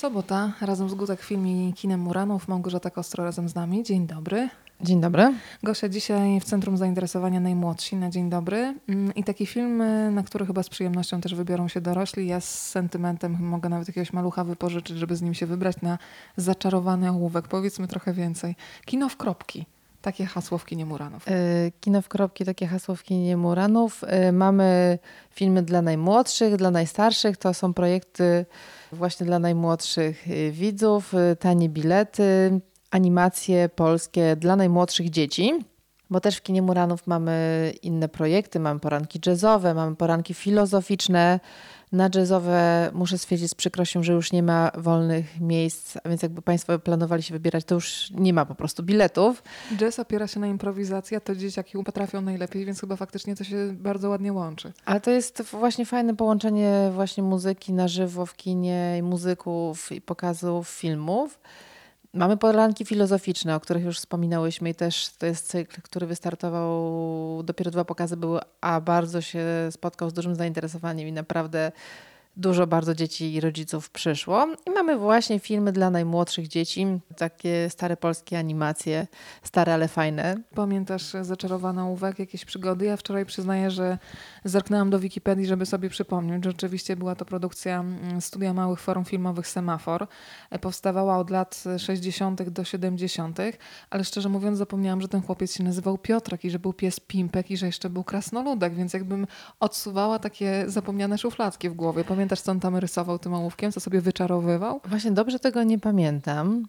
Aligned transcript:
Sobota, 0.00 0.52
razem 0.60 0.88
z 0.90 0.94
Gutek 0.94 1.20
Film 1.22 1.46
i 1.46 1.72
Kinem 1.76 2.00
Muranów, 2.00 2.48
Małgorzata 2.48 2.90
Kostro 2.90 3.24
razem 3.24 3.48
z 3.48 3.54
nami. 3.54 3.82
Dzień 3.82 4.06
dobry. 4.06 4.48
Dzień 4.80 5.00
dobry. 5.00 5.34
Gosia 5.62 5.88
dzisiaj 5.88 6.40
w 6.40 6.44
centrum 6.44 6.76
zainteresowania 6.76 7.40
najmłodsi 7.40 7.96
na 7.96 8.10
dzień 8.10 8.30
dobry. 8.30 8.74
Mm, 8.88 9.14
I 9.14 9.24
taki 9.24 9.46
film, 9.46 9.82
na 10.14 10.22
który 10.22 10.46
chyba 10.46 10.62
z 10.62 10.68
przyjemnością 10.68 11.20
też 11.20 11.34
wybiorą 11.34 11.68
się 11.68 11.80
dorośli. 11.80 12.26
Ja 12.26 12.40
z 12.40 12.68
sentymentem 12.68 13.36
mogę 13.40 13.68
nawet 13.68 13.88
jakiegoś 13.88 14.12
malucha 14.12 14.44
wypożyczyć, 14.44 14.96
żeby 14.96 15.16
z 15.16 15.22
nim 15.22 15.34
się 15.34 15.46
wybrać 15.46 15.80
na 15.82 15.98
zaczarowany 16.36 17.10
ołówek. 17.10 17.48
Powiedzmy 17.48 17.88
trochę 17.88 18.12
więcej. 18.12 18.56
Kino 18.84 19.08
w 19.08 19.16
kropki. 19.16 19.66
Takie 20.02 20.26
hasło 20.26 20.58
w 20.58 20.64
kinie 20.64 20.86
Muranów. 20.86 21.28
E, 21.28 21.32
kino 21.80 22.02
w 22.02 22.08
kropki, 22.08 22.44
takie 22.44 22.66
hasło 22.66 22.94
w 22.94 23.02
kinie 23.02 23.36
Muranów. 23.36 24.04
E, 24.06 24.32
mamy 24.32 24.98
filmy 25.30 25.62
dla 25.62 25.82
najmłodszych, 25.82 26.56
dla 26.56 26.70
najstarszych. 26.70 27.36
To 27.36 27.54
są 27.54 27.74
projekty 27.74 28.46
właśnie 28.92 29.26
dla 29.26 29.38
najmłodszych 29.38 30.28
e, 30.28 30.50
widzów. 30.50 31.12
Tanie 31.38 31.68
bilety, 31.68 32.60
animacje 32.90 33.68
polskie 33.68 34.36
dla 34.36 34.56
najmłodszych 34.56 35.10
dzieci. 35.10 35.52
Bo 36.10 36.20
też 36.20 36.36
w 36.36 36.42
kinie 36.42 36.62
Muranów 36.62 37.06
mamy 37.06 37.72
inne 37.82 38.08
projekty. 38.08 38.60
Mamy 38.60 38.80
poranki 38.80 39.20
jazzowe, 39.26 39.74
mamy 39.74 39.96
poranki 39.96 40.34
filozoficzne, 40.34 41.40
na 41.92 42.10
jazzowe 42.14 42.90
muszę 42.94 43.18
stwierdzić 43.18 43.50
z 43.50 43.54
przykrością, 43.54 44.02
że 44.02 44.12
już 44.12 44.32
nie 44.32 44.42
ma 44.42 44.70
wolnych 44.78 45.40
miejsc, 45.40 45.96
a 46.04 46.08
więc 46.08 46.22
jakby 46.22 46.42
Państwo 46.42 46.78
planowali 46.78 47.22
się 47.22 47.34
wybierać, 47.34 47.64
to 47.64 47.74
już 47.74 48.10
nie 48.10 48.32
ma 48.32 48.46
po 48.46 48.54
prostu 48.54 48.82
biletów. 48.82 49.42
Jazz 49.76 49.98
opiera 49.98 50.26
się 50.26 50.40
na 50.40 50.46
improwizacji, 50.46 51.16
a 51.16 51.20
to 51.20 51.36
dzieciaki 51.36 51.78
potrafią 51.84 52.20
najlepiej, 52.20 52.64
więc 52.64 52.80
chyba 52.80 52.96
faktycznie 52.96 53.36
to 53.36 53.44
się 53.44 53.56
bardzo 53.72 54.08
ładnie 54.08 54.32
łączy. 54.32 54.72
Ale 54.84 55.00
to 55.00 55.10
jest 55.10 55.42
właśnie 55.42 55.86
fajne 55.86 56.16
połączenie 56.16 56.90
właśnie 56.94 57.22
muzyki 57.22 57.72
na 57.72 57.88
żywo 57.88 58.26
w 58.26 58.36
kinie, 58.36 59.00
muzyków 59.02 59.92
i 59.92 60.00
pokazów 60.00 60.68
filmów. 60.68 61.38
Mamy 62.14 62.36
poranki 62.36 62.84
filozoficzne, 62.84 63.56
o 63.56 63.60
których 63.60 63.84
już 63.84 63.98
wspominałyśmy 63.98 64.70
i 64.70 64.74
też 64.74 65.08
to 65.18 65.26
jest 65.26 65.48
cykl, 65.48 65.82
który 65.82 66.06
wystartował, 66.06 67.42
dopiero 67.42 67.70
dwa 67.70 67.84
pokazy 67.84 68.16
były, 68.16 68.40
a 68.60 68.80
bardzo 68.80 69.20
się 69.20 69.44
spotkał 69.70 70.10
z 70.10 70.12
dużym 70.12 70.34
zainteresowaniem 70.34 71.08
i 71.08 71.12
naprawdę 71.12 71.72
dużo 72.40 72.66
bardzo 72.66 72.94
dzieci 72.94 73.34
i 73.34 73.40
rodziców 73.40 73.90
przyszło. 73.90 74.46
I 74.66 74.70
mamy 74.70 74.98
właśnie 74.98 75.38
filmy 75.38 75.72
dla 75.72 75.90
najmłodszych 75.90 76.48
dzieci, 76.48 76.86
takie 77.16 77.70
stare 77.70 77.96
polskie 77.96 78.38
animacje, 78.38 79.06
stare, 79.42 79.74
ale 79.74 79.88
fajne. 79.88 80.36
Pamiętasz 80.54 81.12
Zaczarowana 81.22 81.86
Uwag, 81.86 82.18
jakieś 82.18 82.44
przygody? 82.44 82.84
Ja 82.84 82.96
wczoraj 82.96 83.26
przyznaję, 83.26 83.70
że 83.70 83.98
zerknęłam 84.44 84.90
do 84.90 84.98
Wikipedii, 84.98 85.46
żeby 85.46 85.66
sobie 85.66 85.90
przypomnieć, 85.90 86.44
rzeczywiście 86.44 86.96
była 86.96 87.14
to 87.14 87.24
produkcja 87.24 87.80
mm, 87.80 88.20
Studia 88.20 88.54
Małych 88.54 88.80
Forum 88.80 89.04
Filmowych 89.04 89.48
Semafor. 89.48 90.06
E, 90.50 90.58
powstawała 90.58 91.18
od 91.18 91.30
lat 91.30 91.64
60. 91.78 92.42
do 92.42 92.64
70., 92.64 93.38
ale 93.90 94.04
szczerze 94.04 94.28
mówiąc 94.28 94.58
zapomniałam, 94.58 95.00
że 95.00 95.08
ten 95.08 95.22
chłopiec 95.22 95.56
się 95.56 95.64
nazywał 95.64 95.98
Piotrek 95.98 96.44
i 96.44 96.50
że 96.50 96.58
był 96.58 96.72
pies 96.72 97.00
Pimpek 97.00 97.50
i 97.50 97.56
że 97.56 97.66
jeszcze 97.66 97.90
był 97.90 98.04
krasnoludek, 98.04 98.74
więc 98.74 98.92
jakbym 98.92 99.26
odsuwała 99.60 100.18
takie 100.18 100.64
zapomniane 100.66 101.18
szufladki 101.18 101.70
w 101.70 101.74
głowie. 101.74 102.04
Pamiętasz, 102.30 102.44
co 102.44 102.52
on 102.52 102.60
tam 102.60 102.76
rysował 102.76 103.18
tym 103.18 103.34
ołówkiem, 103.34 103.72
co 103.72 103.80
sobie 103.80 104.00
wyczarowywał? 104.00 104.80
Właśnie 104.84 105.10
dobrze 105.10 105.38
tego 105.38 105.62
nie 105.62 105.78
pamiętam. 105.78 106.66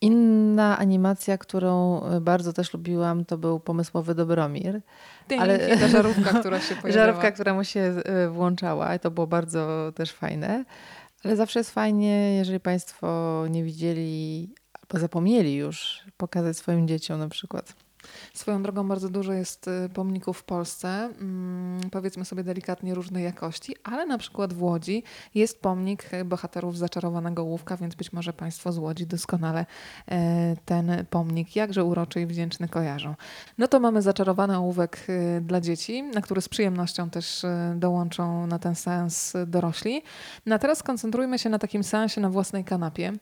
Inna 0.00 0.78
animacja, 0.78 1.38
którą 1.38 2.02
bardzo 2.20 2.52
też 2.52 2.72
lubiłam, 2.72 3.24
to 3.24 3.38
był 3.38 3.60
pomysłowy 3.60 4.14
Dobromir. 4.14 4.80
Ding, 5.28 5.42
ale 5.42 5.76
ta 5.76 5.88
żarówka, 5.88 6.32
która 6.40 6.60
się 6.60 6.76
pojawiała. 6.76 7.06
Żarówka, 7.06 7.32
która 7.32 7.54
mu 7.54 7.64
się 7.64 7.80
e, 7.80 8.28
włączała 8.28 8.94
i 8.94 9.00
to 9.00 9.10
było 9.10 9.26
bardzo 9.26 9.92
też 9.94 10.12
fajne. 10.12 10.64
Ale 11.24 11.36
zawsze 11.36 11.60
jest 11.60 11.70
fajnie, 11.70 12.36
jeżeli 12.36 12.60
Państwo 12.60 13.44
nie 13.50 13.64
widzieli 13.64 14.48
albo 14.82 15.00
zapomnieli 15.00 15.54
już 15.54 16.04
pokazać 16.16 16.56
swoim 16.56 16.88
dzieciom 16.88 17.18
na 17.18 17.28
przykład 17.28 17.74
Swoją 18.34 18.62
drogą 18.62 18.88
bardzo 18.88 19.08
dużo 19.08 19.32
jest 19.32 19.68
y, 19.68 19.88
pomników 19.94 20.38
w 20.38 20.44
Polsce, 20.44 20.88
mm, 20.88 21.80
powiedzmy 21.90 22.24
sobie 22.24 22.44
delikatnie 22.44 22.94
różnej 22.94 23.24
jakości, 23.24 23.76
ale 23.84 24.06
na 24.06 24.18
przykład 24.18 24.52
w 24.52 24.62
Łodzi 24.62 25.02
jest 25.34 25.60
pomnik 25.60 26.10
bohaterów 26.24 26.78
zaczarowanego 26.78 27.44
łówka, 27.44 27.76
więc 27.76 27.94
być 27.94 28.12
może 28.12 28.32
Państwo 28.32 28.72
z 28.72 28.78
Łodzi 28.78 29.06
doskonale 29.06 29.66
e, 30.10 30.56
ten 30.64 31.06
pomnik 31.10 31.56
jakże 31.56 31.84
uroczy 31.84 32.20
i 32.20 32.26
wdzięczny 32.26 32.68
kojarzą. 32.68 33.14
No 33.58 33.68
to 33.68 33.80
mamy 33.80 34.02
zaczarowany 34.02 34.56
ołówek 34.56 35.06
y, 35.08 35.40
dla 35.40 35.60
dzieci, 35.60 36.02
na 36.02 36.20
który 36.20 36.40
z 36.40 36.48
przyjemnością 36.48 37.10
też 37.10 37.44
y, 37.44 37.48
dołączą 37.76 38.46
na 38.46 38.58
ten 38.58 38.74
sens 38.74 39.32
dorośli. 39.46 40.02
No 40.46 40.58
teraz 40.58 40.78
skoncentrujmy 40.78 41.38
się 41.38 41.48
na 41.48 41.58
takim 41.58 41.84
sensie 41.84 42.20
na 42.20 42.30
własnej 42.30 42.64
kanapie. 42.64 43.12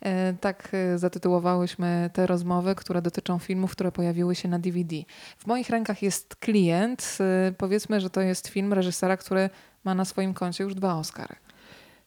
E, 0.00 0.32
tak 0.32 0.72
zatytułowałyśmy 0.96 2.10
te 2.12 2.26
rozmowy, 2.26 2.74
które 2.74 3.02
dotyczą 3.02 3.38
filmów, 3.38 3.72
które 3.72 3.92
pojawiły 3.92 4.31
się 4.34 4.48
na 4.48 4.58
DVD. 4.58 4.96
W 5.38 5.46
moich 5.46 5.70
rękach 5.70 6.02
jest 6.02 6.36
klient. 6.36 7.18
Y, 7.48 7.52
powiedzmy, 7.52 8.00
że 8.00 8.10
to 8.10 8.20
jest 8.20 8.48
film 8.48 8.72
reżysera, 8.72 9.16
który 9.16 9.50
ma 9.84 9.94
na 9.94 10.04
swoim 10.04 10.34
koncie 10.34 10.64
już 10.64 10.74
dwa 10.74 10.94
Oscary. 10.94 11.36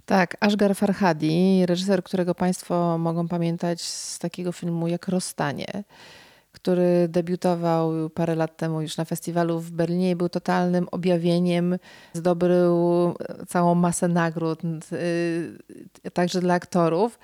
Tak, 0.06 0.38
Ashgar 0.40 0.76
Farhadi, 0.76 1.66
reżyser, 1.66 2.04
którego 2.04 2.36
Państwo 2.36 2.98
mogą 2.98 3.28
pamiętać 3.28 3.82
z 3.82 4.20
takiego 4.20 4.52
filmu 4.52 4.88
jak 4.88 5.08
Rozstanie, 5.08 5.84
który 6.52 7.08
debiutował 7.08 8.10
parę 8.10 8.36
lat 8.36 8.58
temu 8.58 8.82
już 8.82 8.98
na 8.98 9.06
festiwalu 9.06 9.60
w 9.60 9.72
Berlinie 9.72 10.12
i 10.12 10.16
był 10.16 10.30
totalnym 10.30 10.88
objawieniem. 10.92 11.78
Zdobył 12.14 12.76
całą 13.48 13.76
masę 13.76 14.08
nagród, 14.08 14.62
y, 14.92 16.12
także 16.14 16.42
dla 16.42 16.54
aktorów. 16.54 17.20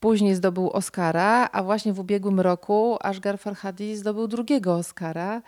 Później 0.00 0.34
zdobył 0.34 0.70
Oscara, 0.70 1.48
a 1.52 1.62
właśnie 1.62 1.92
w 1.92 2.00
ubiegłym 2.00 2.40
roku 2.40 2.96
Ashgar 3.00 3.38
Farhadi 3.38 3.96
zdobył 3.96 4.28
drugiego 4.28 4.74
Oscara 4.74 5.42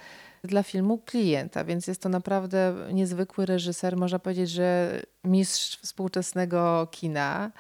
dla 0.45 0.63
filmu 0.63 0.99
Klienta, 0.99 1.65
więc 1.65 1.87
jest 1.87 2.03
to 2.03 2.09
naprawdę 2.09 2.75
niezwykły 2.93 3.47
reżyser. 3.47 3.97
Można 3.97 4.19
powiedzieć, 4.19 4.51
że 4.51 5.01
mistrz 5.25 5.79
współczesnego 5.83 6.89
kina. 6.91 7.51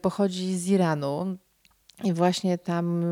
Pochodzi 0.00 0.58
z 0.58 0.68
Iranu. 0.68 1.36
I 2.04 2.12
właśnie 2.12 2.58
tam 2.58 3.04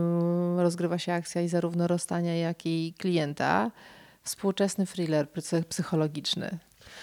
rozgrywa 0.59 0.99
się 0.99 1.13
akcja 1.13 1.43
i 1.43 1.49
zarówno 1.49 1.87
rozstania, 1.87 2.37
jak 2.37 2.67
i 2.67 2.95
klienta. 2.99 3.71
Współczesny 4.23 4.87
thriller 4.87 5.29
psychologiczny. 5.69 6.59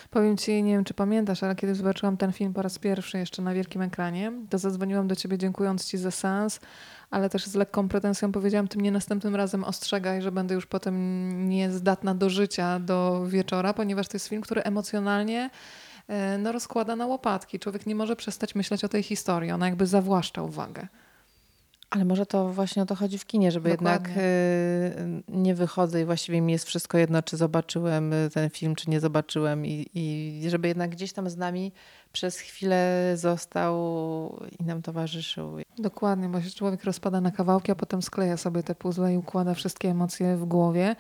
Powiem 0.10 0.38
Ci, 0.38 0.64
nie 0.64 0.72
wiem 0.72 0.84
czy 0.84 0.94
pamiętasz, 0.94 1.44
ale 1.44 1.56
kiedy 1.56 1.76
zobaczyłam 1.76 2.18
ten 2.18 2.32
film 2.32 2.54
po 2.54 2.62
raz 2.62 2.80
pierwszy 2.80 3.18
jeszcze 3.18 3.42
na 3.42 3.54
wielkim 3.54 3.82
ekranie, 3.82 4.32
to 4.50 4.58
zadzwoniłam 4.58 5.08
do 5.08 5.16
Ciebie 5.16 5.38
dziękując 5.38 5.86
Ci 5.86 5.98
za 5.98 6.12
sens, 6.12 6.60
ale 7.12 7.30
też 7.30 7.46
z 7.46 7.56
lekką 7.56 7.90
pretensją 7.90 8.32
powiedziałam, 8.32 8.68
Ty 8.68 8.78
mnie 8.78 8.92
następnym 8.92 9.36
razem 9.36 9.64
ostrzegaj, 9.64 10.22
że 10.22 10.32
będę 10.32 10.56
już 10.56 10.66
potem 10.66 11.50
niezdatna 11.50 12.16
do 12.16 12.30
życia 12.30 12.80
do 12.80 13.26
wieczora, 13.28 13.74
ponieważ 13.74 14.08
to 14.08 14.16
jest 14.16 14.28
film, 14.28 14.42
który 14.42 14.62
emocjonalnie 14.62 15.50
e, 16.08 16.38
no, 16.38 16.52
rozkłada 16.52 16.96
na 16.96 17.06
łopatki. 17.06 17.60
Człowiek 17.60 17.86
nie 17.86 17.96
może 17.96 18.16
przestać 18.16 18.56
myśleć 18.56 18.84
o 18.84 18.90
tej 18.90 19.04
historii, 19.04 19.52
ona 19.52 19.66
jakby 19.66 19.88
zawłaszcza 19.88 20.42
uwagę. 20.42 20.88
Ale 21.90 22.06
może 22.06 22.26
to 22.26 22.50
właśnie 22.50 22.84
o 22.84 22.86
to 22.86 22.96
chodzi 22.96 23.18
w 23.18 23.26
kinie, 23.26 23.52
żeby 23.52 23.70
Dokładnie. 23.70 24.10
jednak 24.10 24.24
y, 24.24 25.24
nie 25.28 25.56
wychodzę 25.56 26.02
i 26.02 26.06
właściwie 26.06 26.42
mi 26.42 26.54
jest 26.54 26.66
wszystko 26.66 26.98
jedno, 26.98 27.24
czy 27.24 27.38
zobaczyłem 27.38 28.14
y, 28.14 28.30
ten 28.34 28.50
film, 28.50 28.76
czy 28.76 28.90
nie 28.90 29.00
zobaczyłem 29.00 29.66
i, 29.66 29.90
i 29.94 30.50
żeby 30.50 30.68
jednak 30.68 30.90
gdzieś 30.90 31.14
tam 31.14 31.30
z 31.30 31.38
nami 31.38 31.72
przez 32.12 32.40
chwilę 32.40 33.12
został 33.16 33.76
i 34.60 34.64
nam 34.64 34.82
towarzyszył. 34.82 35.58
Dokładnie, 35.78 36.30
bo 36.30 36.42
się 36.42 36.52
człowiek 36.52 36.84
rozpada 36.84 37.22
na 37.22 37.32
kawałki, 37.32 37.72
a 37.72 37.76
potem 37.76 38.02
skleja 38.02 38.38
sobie 38.38 38.64
te 38.64 38.76
puzzle 38.76 39.14
i 39.14 39.18
układa 39.18 39.54
wszystkie 39.54 39.90
emocje 39.90 40.38
w 40.38 40.46
głowie. 40.46 40.96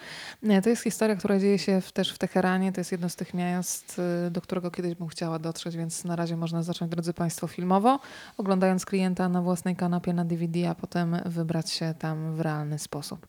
To 0.64 0.69
jest 0.69 0.84
historia, 0.84 1.16
która 1.16 1.39
dzieje 1.39 1.60
się 1.60 1.81
też 1.94 2.13
w 2.13 2.18
Teheranie. 2.18 2.72
To 2.72 2.80
jest 2.80 2.92
jedno 2.92 3.10
z 3.10 3.16
tych 3.16 3.34
miast, 3.34 4.01
y, 4.28 4.31
do 4.31 4.42
którego 4.42 4.72
kiedyś 4.72 4.95
bym 4.95 5.07
chciała 5.07 5.39
dotrzeć, 5.39 5.78
więc 5.78 6.04
na 6.04 6.16
razie 6.16 6.38
można 6.38 6.63
zacząć, 6.63 6.92
drodzy 6.92 7.13
Państwo, 7.13 7.48
filmowo, 7.48 8.00
oglądając 8.38 8.86
klienta 8.86 9.30
na 9.30 9.42
własnej 9.42 9.75
kanapie 9.75 10.13
na 10.13 10.25
DVD, 10.25 10.69
a 10.69 10.75
potem 10.75 11.18
wybrać 11.25 11.72
się 11.72 11.94
tam 12.00 12.36
w 12.36 12.42
realny 12.42 12.80
sposób. 12.80 13.28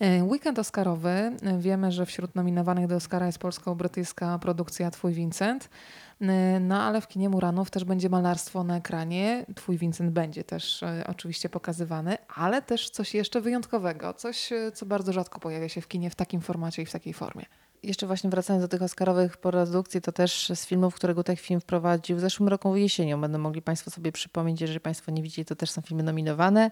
E, 0.00 0.24
weekend 0.24 0.58
Oscarowy. 0.58 1.32
Wiemy, 1.58 1.92
że 1.92 2.06
wśród 2.06 2.34
nominowanych 2.34 2.86
do 2.86 2.96
Oscara 2.96 3.26
jest 3.26 3.38
polsko-brytyjska 3.38 4.38
produkcja 4.38 4.90
Twój 4.90 5.12
Vincent. 5.12 5.68
E, 6.20 6.60
no 6.60 6.82
ale 6.82 7.00
w 7.00 7.08
kinie 7.08 7.28
Muranów 7.28 7.70
też 7.70 7.84
będzie 7.84 8.08
malarstwo 8.08 8.64
na 8.64 8.76
ekranie. 8.76 9.46
Twój 9.54 9.78
Vincent 9.78 10.10
będzie 10.10 10.44
też 10.44 10.82
e, 10.82 11.04
oczywiście 11.06 11.48
pokazywany, 11.48 12.16
ale 12.34 12.62
też 12.62 12.90
coś 12.90 13.14
jeszcze 13.14 13.40
wyjątkowego. 13.40 14.14
Coś, 14.14 14.50
co 14.74 14.86
bardzo 14.86 15.12
rzadko 15.12 15.40
pojawia 15.40 15.68
się 15.68 15.80
w 15.80 15.88
kinie 15.88 16.10
w 16.10 16.14
takim 16.14 16.40
formacie 16.40 16.82
i 16.82 16.86
w 16.86 16.92
takiej 16.92 17.14
formie 17.14 17.44
jeszcze 17.84 18.06
właśnie 18.06 18.30
wracając 18.30 18.64
do 18.64 18.68
tych 18.68 18.82
Oscarowych 18.82 19.36
produkcji, 19.36 20.00
to 20.00 20.12
też 20.12 20.52
z 20.54 20.66
filmów, 20.66 20.94
które 20.94 21.14
Gutek 21.14 21.40
Film 21.40 21.60
wprowadził 21.60 22.16
w 22.16 22.20
zeszłym 22.20 22.48
roku 22.48 22.76
jesienią. 22.76 23.20
Będą 23.20 23.38
mogli 23.38 23.62
Państwo 23.62 23.90
sobie 23.90 24.12
przypomnieć, 24.12 24.60
jeżeli 24.60 24.80
Państwo 24.80 25.12
nie 25.12 25.22
widzieli, 25.22 25.46
to 25.46 25.56
też 25.56 25.70
są 25.70 25.82
filmy 25.82 26.02
nominowane. 26.02 26.70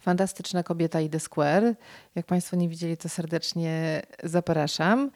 Fantastyczna 0.00 0.62
kobieta 0.62 1.00
i 1.00 1.10
The 1.10 1.20
Square. 1.20 1.74
Jak 2.14 2.26
Państwo 2.26 2.56
nie 2.56 2.68
widzieli, 2.68 2.96
to 2.96 3.08
serdecznie 3.08 4.02
zapraszam. 4.22 5.10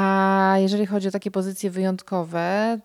A 0.00 0.54
jeżeli 0.58 0.86
chodzi 0.86 1.08
o 1.08 1.10
takie 1.10 1.30
pozycje 1.30 1.70
wyjątkowe, 1.70 2.78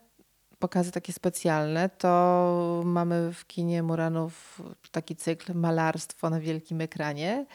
pokazy 0.60 0.92
takie 0.92 1.14
specjalne, 1.14 1.90
to 1.90 2.82
mamy 2.86 3.34
w 3.34 3.48
kinie 3.48 3.84
Muranów 3.84 4.62
taki 4.92 5.16
cykl 5.16 5.54
Malarstwo 5.54 6.30
na 6.30 6.40
wielkim 6.40 6.82
ekranie. 6.82 7.46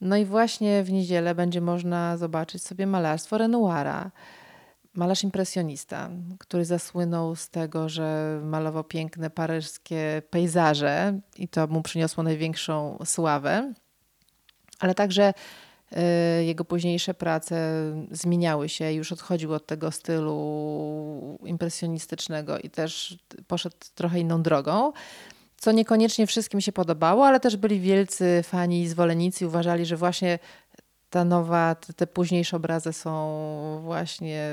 No 0.00 0.16
i 0.16 0.24
właśnie 0.24 0.82
w 0.82 0.92
niedzielę 0.92 1.34
będzie 1.34 1.60
można 1.60 2.16
zobaczyć 2.16 2.62
sobie 2.62 2.86
malarstwo 2.86 3.38
Renoira. 3.38 4.10
Malarz 4.94 5.22
impresjonista, 5.24 6.10
który 6.38 6.64
zasłynął 6.64 7.36
z 7.36 7.50
tego, 7.50 7.88
że 7.88 8.40
malował 8.44 8.84
piękne 8.84 9.30
paryskie 9.30 10.22
pejzaże 10.30 11.20
i 11.36 11.48
to 11.48 11.66
mu 11.66 11.82
przyniosło 11.82 12.22
największą 12.22 12.98
sławę, 13.04 13.72
ale 14.80 14.94
także 14.94 15.34
jego 16.40 16.64
późniejsze 16.64 17.14
prace 17.14 17.70
zmieniały 18.10 18.68
się, 18.68 18.92
już 18.92 19.12
odchodził 19.12 19.52
od 19.52 19.66
tego 19.66 19.90
stylu 19.90 21.38
impresjonistycznego 21.44 22.58
i 22.58 22.70
też 22.70 23.18
poszedł 23.48 23.76
trochę 23.94 24.20
inną 24.20 24.42
drogą, 24.42 24.92
co 25.56 25.72
niekoniecznie 25.72 26.26
wszystkim 26.26 26.60
się 26.60 26.72
podobało, 26.72 27.26
ale 27.26 27.40
też 27.40 27.56
byli 27.56 27.80
wielcy 27.80 28.42
fani 28.42 28.82
i 28.82 28.88
zwolennicy 28.88 29.46
uważali, 29.46 29.86
że 29.86 29.96
właśnie 29.96 30.38
ta 31.14 31.24
nowa, 31.24 31.74
te, 31.74 31.92
te 31.92 32.06
późniejsze 32.06 32.56
obrazy 32.56 32.92
są 32.92 33.80
właśnie 33.82 34.48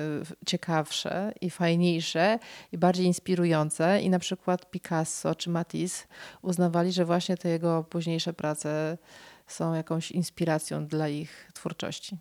ciekawsze 0.45 1.33
i 1.41 1.49
fajniejsze 1.49 2.39
i 2.71 2.77
bardziej 2.77 3.05
inspirujące. 3.05 4.01
I 4.01 4.09
na 4.09 4.19
przykład 4.19 4.71
Picasso 4.71 5.35
czy 5.35 5.49
Matisse 5.49 6.07
uznawali, 6.41 6.91
że 6.91 7.05
właśnie 7.05 7.37
te 7.37 7.49
jego 7.49 7.83
późniejsze 7.83 8.33
prace 8.33 8.97
są 9.47 9.73
jakąś 9.73 10.11
inspiracją 10.11 10.87
dla 10.87 11.07
ich 11.07 11.51
twórczości. 11.53 12.17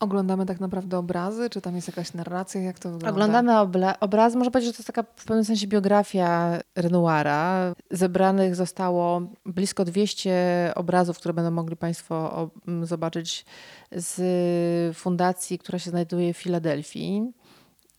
Oglądamy 0.00 0.46
tak 0.46 0.60
naprawdę 0.60 0.98
obrazy, 0.98 1.50
czy 1.50 1.60
tam 1.60 1.76
jest 1.76 1.88
jakaś 1.88 2.14
narracja, 2.14 2.60
jak 2.60 2.78
to 2.78 2.90
wygląda? 2.90 3.10
Oglądamy 3.10 3.52
obla- 3.52 3.94
obrazy, 4.00 4.38
można 4.38 4.50
powiedzieć, 4.50 4.68
że 4.68 4.72
to 4.76 4.80
jest 4.80 4.86
taka 4.86 5.02
w 5.16 5.24
pewnym 5.24 5.44
sensie 5.44 5.66
biografia 5.66 6.58
Renoira. 6.76 7.74
Zebranych 7.90 8.56
zostało 8.56 9.22
blisko 9.46 9.84
200 9.84 10.72
obrazów, 10.74 11.18
które 11.18 11.34
będą 11.34 11.50
mogli 11.50 11.76
Państwo 11.76 12.50
zobaczyć 12.82 13.44
z 13.92 14.96
fundacji, 14.96 15.58
która 15.58 15.78
się 15.78 15.90
znajduje 15.90 16.34
w 16.34 16.36
Filadelfii. 16.36 17.32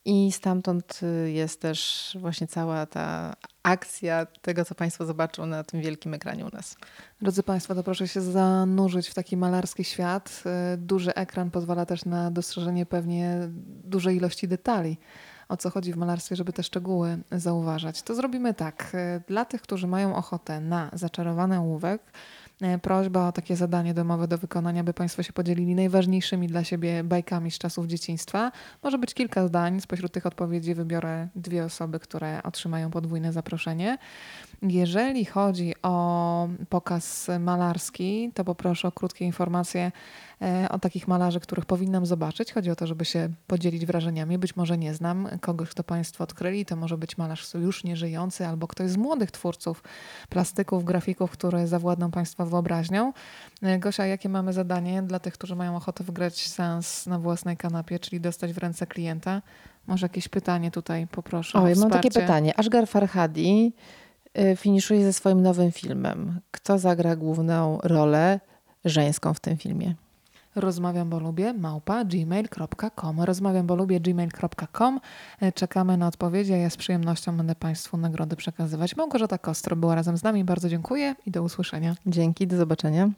I 0.06 0.32
stamtąd 0.32 1.00
y, 1.04 1.32
jest 1.32 1.62
też 1.62 2.12
właśnie 2.20 2.48
cała 2.48 2.86
ta 2.86 3.34
akcja 3.64 4.26
tego, 4.42 4.66
co 4.66 4.76
Państwo 4.76 5.06
zobaczą 5.06 5.46
na 5.46 5.64
tym 5.64 5.82
wielkim 5.82 6.14
ekranie 6.14 6.46
u 6.46 6.50
nas. 6.50 6.76
Drodzy 7.22 7.44
Państwo, 7.44 7.76
to 7.76 7.84
proszę 7.84 8.08
się 8.08 8.22
zanurzyć 8.22 9.08
w 9.08 9.14
taki 9.14 9.38
malarski 9.38 9.84
świat. 9.84 10.44
Y, 10.74 10.78
Duży 10.78 11.14
ekran 11.16 11.52
pozwala 11.52 11.86
też 11.86 12.06
na 12.06 12.32
dostrzeżenie 12.32 12.86
pewnie 12.86 13.50
dużej 13.84 14.18
ilości 14.18 14.48
detali. 14.48 14.98
O 15.50 15.58
co 15.58 15.70
chodzi 15.70 15.94
w 15.94 15.98
malarstwie, 15.98 16.36
żeby 16.36 16.54
te 16.54 16.64
szczegóły 16.64 17.18
zauważać. 17.32 18.02
To 18.02 18.16
zrobimy 18.16 18.54
tak. 18.54 18.92
Y, 18.94 19.22
Dla 19.28 19.46
tych, 19.46 19.62
którzy 19.62 19.88
mają 19.88 20.16
ochotę 20.16 20.60
na 20.60 20.90
zaczarowany 20.94 21.60
ołówek, 21.60 22.02
prośba 22.82 23.28
o 23.28 23.32
takie 23.32 23.56
zadanie 23.56 23.94
domowe 23.94 24.28
do 24.28 24.38
wykonania, 24.38 24.84
by 24.84 24.94
Państwo 24.94 25.24
się 25.24 25.34
podzielili 25.34 25.76
najważniejszymi 25.76 26.48
dla 26.48 26.64
siebie 26.64 27.04
bajkami 27.04 27.52
z 27.52 27.58
czasów 27.58 27.88
dzieciństwa. 27.88 28.52
Może 28.84 28.98
być 28.98 29.14
kilka 29.14 29.48
zdań. 29.48 29.82
Spośród 29.82 30.12
tych 30.12 30.26
odpowiedzi 30.26 30.76
wybiorę 30.76 31.28
dwie 31.36 31.66
osoby, 31.66 32.00
które 32.00 32.44
otrzymają 32.44 32.92
podwójne 32.92 33.34
zaproszenie. 33.34 33.98
Jeżeli 34.62 35.26
chodzi 35.26 35.74
o 35.84 36.48
pokaz 36.70 37.28
malarski, 37.40 38.32
to 38.34 38.44
poproszę 38.44 38.88
o 38.88 38.92
krótkie 38.92 39.26
informacje 39.26 39.82
e, 39.82 39.92
o 40.70 40.80
takich 40.80 41.08
malarzy, 41.08 41.40
których 41.40 41.66
powinnam 41.66 42.06
zobaczyć. 42.06 42.54
Chodzi 42.54 42.72
o 42.72 42.76
to, 42.76 42.88
żeby 42.88 43.06
się 43.06 43.30
podzielić 43.48 43.86
wrażeniami. 43.86 44.38
Być 44.38 44.56
może 44.56 44.78
nie 44.78 44.94
znam 44.94 45.28
kogoś, 45.42 45.70
kto 45.70 45.84
Państwo 45.84 46.24
odkryli. 46.24 46.66
To 46.66 46.76
może 46.76 46.98
być 46.98 47.18
malarz 47.18 47.54
już 47.54 47.84
nieżyjący 47.84 48.48
albo 48.48 48.68
ktoś 48.68 48.90
z 48.90 48.98
młodych 48.98 49.32
twórców, 49.32 49.84
plastyków, 50.30 50.84
grafików, 50.84 51.32
który 51.32 51.68
zawładną 51.68 52.12
Państwa 52.12 52.46
wyobraźnią. 52.46 53.14
E, 53.62 53.80
Gosia, 53.80 54.06
jakie 54.06 54.30
mamy 54.30 54.54
zadanie 54.54 55.02
dla 55.02 55.20
tych, 55.20 55.34
którzy 55.34 55.56
mają 55.56 55.76
ochotę 55.76 56.04
wygrać 56.04 56.48
seans 56.48 57.08
na 57.08 57.20
własnej 57.20 57.58
kanapie, 57.58 58.00
czyli 58.00 58.22
dostać 58.22 58.54
w 58.54 58.58
ręce 58.58 58.88
klienta? 58.88 59.42
Może 59.88 60.06
jakieś 60.06 60.28
pytanie 60.28 60.72
tutaj 60.72 61.08
poproszę 61.08 61.60
o 61.60 61.64
Oj, 61.64 61.76
mam 61.76 61.90
takie 61.90 62.12
pytanie. 62.12 62.60
Ashgar 62.60 62.88
Farhadi 62.88 63.74
y, 64.38 64.56
finiszuje 64.56 65.04
ze 65.04 65.14
swoim 65.14 65.42
nowym 65.42 65.72
filmem. 65.72 66.40
Kto 66.52 66.80
zagra 66.80 67.16
główną 67.16 67.80
rolę 67.84 68.40
żeńską 68.86 69.34
w 69.34 69.40
tym 69.40 69.58
filmie? 69.58 69.96
Rozmawiam, 70.56 71.10
bo 71.10 71.20
lubię, 71.20 71.54
małpa 71.54 72.06
gmail.com. 72.06 73.22
Rozmawiam, 73.22 73.68
bo 73.68 73.76
lubię 73.76 74.00
gmail.com. 74.00 75.00
E, 75.42 75.52
Czekamy 75.52 75.98
na 75.98 76.08
odpowiedzi, 76.08 76.54
a 76.54 76.58
ja 76.58 76.70
z 76.70 76.78
przyjemnością 76.78 77.38
będę 77.38 77.56
Państwu 77.56 77.98
nagrody 77.98 78.36
przekazywać. 78.36 78.96
Małgorzata 78.96 79.38
Kostro 79.38 79.76
była 79.76 79.96
razem 79.96 80.18
z 80.18 80.24
nami. 80.24 80.44
Bardzo 80.44 80.70
dziękuję 80.70 81.16
i 81.26 81.32
do 81.32 81.44
usłyszenia. 81.44 81.96
Dzięki, 82.06 82.48
do 82.48 82.58
zobaczenia. 82.58 83.10